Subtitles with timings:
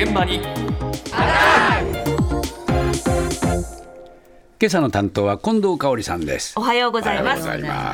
[0.00, 0.36] 現場に
[4.60, 7.36] 今朝の担当は近藤香織さんですおはようございま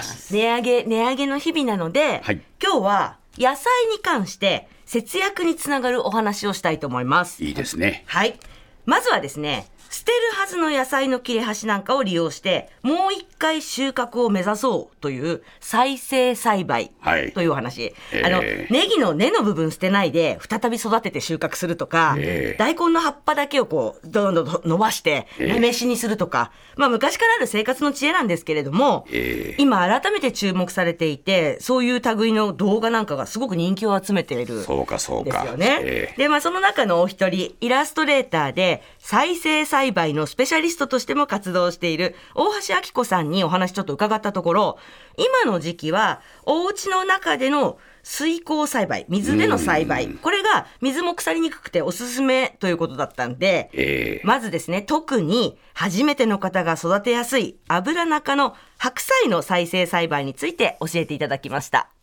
[0.02, 0.34] す。
[0.34, 7.42] 値上げ、値上げの日々なので、はい今日は野菜に関して節約につながるお話をしたいと思います。
[7.42, 8.38] いいですねはい。
[8.86, 17.94] まずはですね、捨てるはずの野菜の切れ端なんかを利用して、もう一回収穫を目指そうという再生栽培はいというお話。
[18.12, 34.62] えーあの、ネギの根の部分捨てないで、再び育てて収穫するとか、えー大根の葉っぱだけをこう、どんどん伸ばして、えーなめしにするとか、まあ昔からある生活の知恵なんですけれども、えー今改めて注目されていて、そういう類の動画なんかがすごく人気を集めている。
[34.64, 35.78] そうかそうかですよね。
[35.82, 44.78] ええで、まあその中のお一人、イラストレーターで再生栽培のスペシャリストとしても活動している大橋明子さんにお話ちょっと伺ったところ、
[45.16, 61.93] 今の時期はお家の中での水耕栽培、水での栽培、これが水も腐りにくくておすすめということだったんで、えーまずですね、特に初めての方が育てやすい油中の白菜の再生栽培について教えていただきました。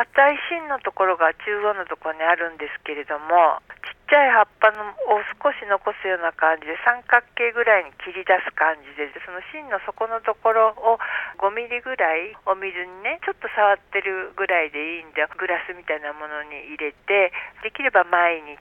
[0.00, 10.96] 硬い芯のところが中央のところにあるんですけれどもちっちゃい葉っぱのを少し残すような感じで三角形ぐらいに切り出す感じでその芯の底のところを
[11.36, 17.28] 5ミリぐらいお水にねちょっと触ってるぐらいでいいんでグラスみたいなものに入れて
[17.60, 18.56] できれば毎日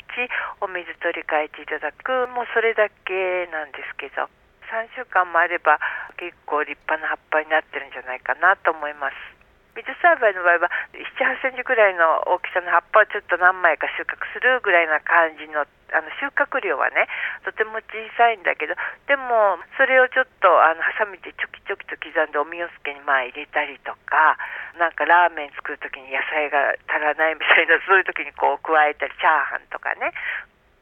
[0.60, 4.28] お水取り替えていただくもうそれだけなんですけど
[4.68, 5.80] 3週間もあれば
[6.20, 9.39] 結構立派な葉っぱになってるんじゃないかなと思います。
[9.76, 17.10] 水栽培の場合は78センチぐらいの大きさの葉っぱをちょっと何枚か収穫するぐらいな感じのあの収穫量はね
[17.42, 18.78] とても小さいんだけど
[19.10, 24.38] でもそれをちょっとあのハサミでチョキチョキと刻んでおみおすけにまあ入れたりとか
[24.78, 30.14] なんかラーメン作る時に野菜が足らないみたいなそういう時にこう加えたりチャーハンとかね。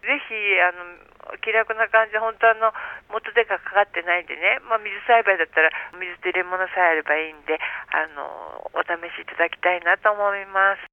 [0.07, 2.71] ぜひあの気楽な感じで本当あの
[3.09, 7.59] 元手がかかってないんでね、まあ、水栽培だったら水と入れ物さえあればいいんで
[7.91, 10.87] あのお試しいただきたいなと思います。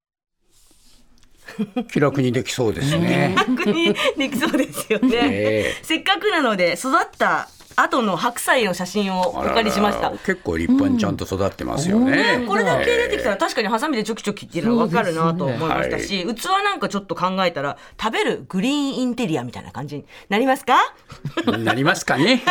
[1.92, 5.18] 気楽にできそうですね楽にできそうですよね。
[5.22, 10.10] えせっかくなので育った後の白菜の写真をお借りしました。
[10.10, 20.76] 結構立派にちゃんと育ってますよね、これだけ出てきたら確かにハサミでちょきちょきっていうのは分かるなと思いましたし、器なんかちょっと考えたら食べるグリーンインテリアみたいな感じになりますか？
[21.58, 22.42] なりますかね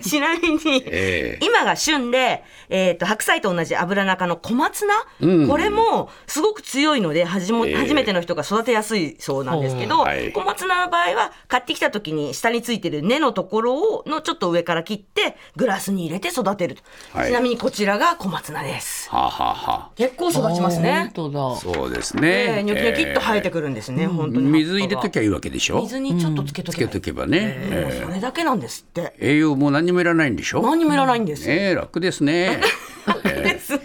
[0.00, 1.44] ちなみに、ええ。
[1.44, 5.48] 今が旬で、えー、と白菜と同じ油中の小松菜、うん。
[5.48, 7.76] これもすごく強いのではじも、ええ。
[7.76, 10.32] 初めての人が育てやすいそうなんですけど、はい。
[10.32, 16.82] 小松菜の場合は買ってきた時に下についてる根のところをのちょっと上から切ってグラスに入れて育てると、
[17.12, 17.28] はい。
[17.28, 19.08] ちなみにこちらが小松菜です。
[19.10, 21.10] はあ、はあは結構育ちますね。
[21.14, 21.52] 本当だ。
[21.54, 22.58] あ、そうですえね。
[22.58, 24.46] えニョキニョキっと生えてくるんですね、本当に。
[24.48, 25.80] 水入れときゃゃいいわけでしょ？
[25.82, 29.14] 水にちょっとつけとけばいい、つけとけばね、えそれだけなんですって。
[29.18, 30.62] え栄養も何にもいらないんでしょ？
[30.62, 31.50] 何にもいらないんです。
[31.50, 32.60] ええ楽ですね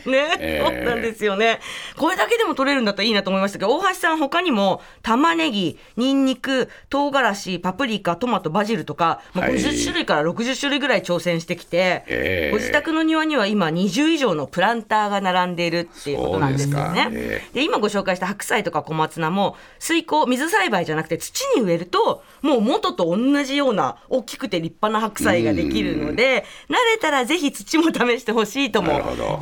[0.10, 1.60] ね、えーそうなんですよね。
[1.98, 9.56] これだけでも取れるんだったらいいなと思いましたけど、大橋さん他にも玉ねぎ、ニンニク、唐辛子、パプリカ、トマト、バジルとか、まあ、はい。
[9.56, 17.10] 50種類から60種類ぐらい挑戦してきて、えーご自宅の庭には今20以上のプランターが並んでいるっていうことなんですよね。
[17.12, 28.92] でえで今ご紹介した白菜とか小松菜も水耕水栽培じゃなくて土に植えるともう元と同じような大きくて立派な白菜ができるので慣れたらぜひ土も試してほしいとも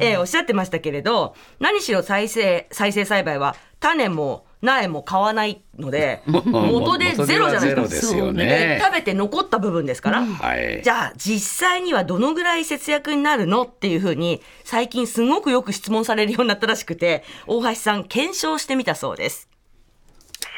[0.02, 8.08] えーおっしゃってましたけれど何しろ再生再生栽培は種も苗も買わないので元でゼロじゃないですか。
[8.08, 19.50] すよねで食べて残った部分ですから、はいじゃあ実際にはどのぐらい節約になるのっていうふうに最近すごくよく質問されるようになったらしくて大橋さん検証してみたそうです。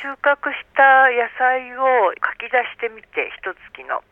[0.02, 4.04] 収穫した野菜を書き出してみて一月の。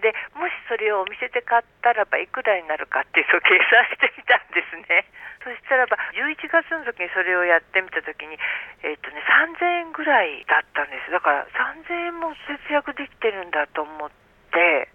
[0.00, 5.04] でもしそれをお店で買ったらばいくらになるかっていうのを計算してみたんですね。
[5.44, 8.38] そしたらば11月の時にそれをやってみた時に、
[8.82, 14.10] えっとね、3000円ぐらいだったんですだから3000円も節約できてるんだと思っ
[14.50, 14.88] て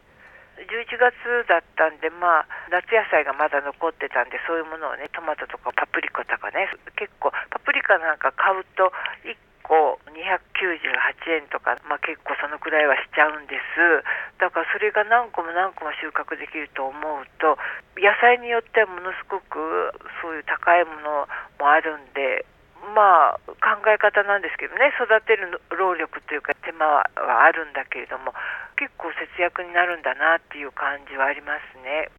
[0.58, 8.92] 11月だったんでまあ夏野菜がまだ残ってたんでそういうものをねトマトとかパプリカとかね結構パプリカなんか買うと
[9.26, 14.04] 1個298円とか、まあ、結構そのくらいはしちゃうんです
[14.38, 17.58] だからそれが何個も何個も収穫できると思うと
[17.98, 21.28] 野菜によってはものすごくそういう高いもの
[21.60, 22.46] もあるんで
[22.92, 28.36] まあ考え方なんですけどね育てる労力というか手間はあるんだけれども
[28.76, 32.12] 結構節約になるんだなっていう感じはありますね。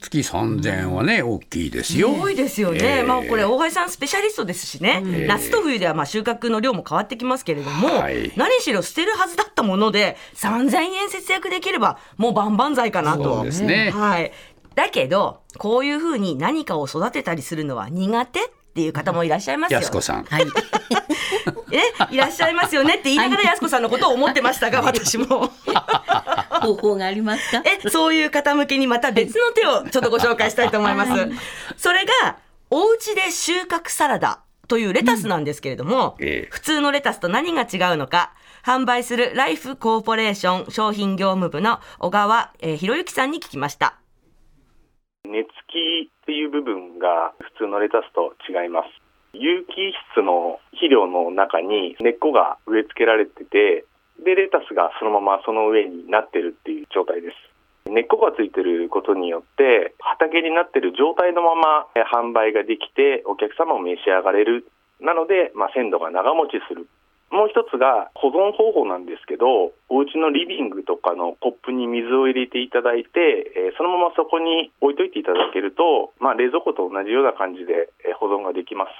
[0.00, 2.12] 月3000円はね大きいですよ。
[2.12, 3.02] 多いですよね、ええ。
[3.02, 8.32] まあこれ大橋さんスペシャリストですしね、夏と冬ではまあ収穫の量も変わってきますけれども、はい。
[8.36, 13.36] 何しろ捨てるはずだったもので3000円節約できればもう万々歳かなと。
[13.36, 13.90] そうですね。
[13.90, 14.32] はい、
[14.74, 18.42] だけどこういうふうに何かを育てたりするのは苦手っ
[18.76, 20.24] ていう方もいらっしゃいますよ安子さん。
[20.24, 20.44] はい。
[21.72, 25.26] えいらっしゃいますよねって言いながら安子さんのことを思ってましたが 私も
[26.62, 27.62] 方法がありますか？
[27.64, 31.12] えそういう方向けにまた別の手をちょっとご紹介したいと思います。
[31.76, 32.36] それが
[32.70, 38.32] お家で収穫サラダというレタスなんですけれども、ええ普通のレタスと何が違うのか
[38.64, 43.94] 販売するライフコーポレーション商品業務部の小川、えー、博之さんに聞きました。
[45.24, 45.50] 根付
[46.08, 48.90] きっていう部分が普通のレタスと違います。
[49.32, 53.86] 有機質の肥料の中に根っこが植え付けられてて、
[54.18, 57.36] で、レタスがそのままその上になってるっていう状態です。
[57.86, 64.66] 根っこがついてることによって、畑になってる状態のまま販売ができて、お客様も召し上がれる。
[64.98, 66.88] なので、まあ、鮮度が長持ちする。
[67.30, 78.90] もう一つが保存方法なんですけど、お家のリビングとかのコップに水を入れていただいて、えそのままそこに置いといていただけると、まあ、冷蔵庫と同じような感じでえ保存ができます。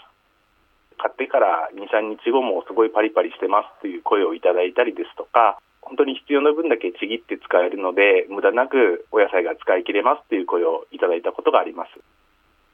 [0.98, 11.94] 買ってから2、3日後もすごいパリパリしてますという声をいただいたりですとか、本当に必要な分だけちぎって使えるので、無駄なくお野菜が使い切れますという声をいただいたことがあります。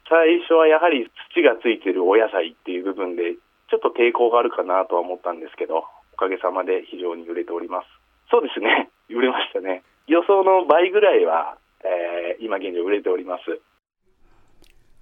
[0.08, 3.36] 最初はやはり土がついてるお野菜っていう部分で、
[3.72, 7.88] ちょっと抵抗があるかなとは思ったんですけど、おかげさまで非常に売れております。
[8.28, 9.80] そうですね、 売れましたね。
[10.06, 13.60] 予想の倍ぐらいは、えー今現状売れております。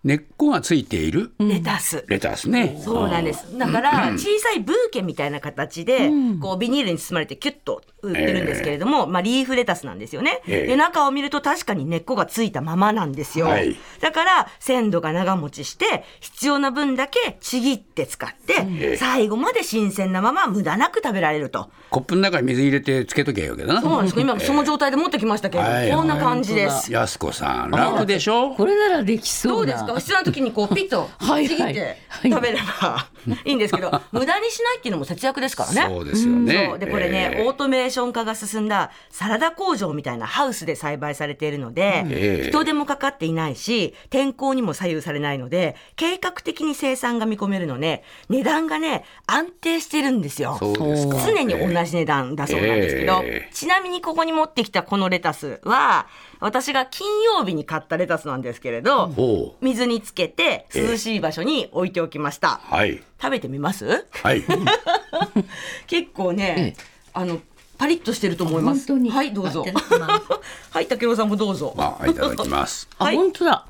[0.02, 2.06] 根っこがついているレタス。
[2.08, 2.80] レタスね。
[2.82, 3.58] そうなんです。
[3.58, 6.10] だから、小さいブーケみたいな形で、
[6.40, 10.40] こう、ビニールに包まれてキュッと売ってるんですけれども、まあ、リーフレタスなんですよね。
[10.46, 13.46] ええで、中を見ると確かに根っこがついたままなんですよ。
[13.46, 21.68] はいだから、鮮度が長持ちして、必要な分だけちぎって使って、え最後まで新鮮なまま無駄なく食べられると。
[21.90, 23.82] コップの中に水入れてつけときゃいいわけだな。
[23.82, 24.20] そうなんですか。
[24.22, 26.90] 今、その状態で持ってきましたけれども、はいこんな感じです。
[26.90, 28.54] 安子さん楽でしょ？
[28.54, 29.56] これならできそうな。
[29.56, 29.89] どうですか？
[29.98, 33.08] 必要な時にこうピッとはいちぎってはい食べれば
[33.44, 35.94] いいんですけど、 無駄にしないっていうのも節約ですからね。
[35.94, 36.78] そうですよね。
[36.78, 50.56] でこれね、ええオートメーション化が進んだサラダ工場みたいなハウスで栽培されているので、ええ人手もかかっていないし天候にも左右されないので計画的に生産が見込めるので値段がね安定してるんですよ。
[50.58, 51.18] そうですか。
[51.26, 56.06] 常に同じ値段だそうなんですけど、ええちなみにここに持ってきたこのレタスは
[56.40, 59.64] 私が金曜日に買ったレタスなんですけれど、ほう。
[59.80, 62.60] 水につけて涼しい場所に置いておきました。
[62.64, 63.02] はい。
[63.20, 64.06] 食べてみます？
[64.10, 64.44] はい。
[65.86, 67.40] 結構ね、ええあの
[67.76, 68.86] パリッとしてると思います。
[68.86, 69.64] 本当にはいどうぞ。
[70.70, 71.74] はい竹郎さんもどうぞ。
[71.76, 72.86] まあいただきます。
[72.98, 73.66] あ、はい本当だ。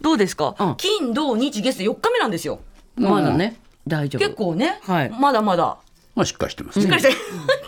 [0.00, 2.60] どうですか、うん金土日月4日目なんですよ。
[2.96, 3.56] まだね、
[3.86, 4.20] 大丈夫。
[4.20, 5.76] 結構ね、はいまだまだ。
[6.14, 6.84] まあしっかりしてますね。
[6.86, 7.16] しっかりして、 し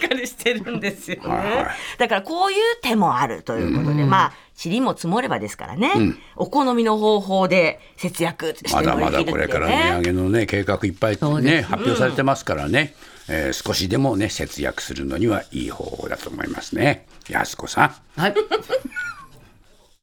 [0.07, 1.29] っかりしてるんですよね。
[1.29, 1.67] はいはい
[1.99, 4.33] だからこういう手もあるということで、まあ、
[4.63, 10.03] 塵も積もればですからね、んお好みの方法で節約してまだまだ乗り切るっていうこれから値上ね。
[10.03, 12.95] げのね計画いっぱいそうですね発表されてますからね、
[13.29, 17.07] えー少しでもね節約するのにはいい方法だと思いますね。
[17.29, 17.85] 安子さ
[18.17, 18.21] ん。
[18.21, 18.35] はい。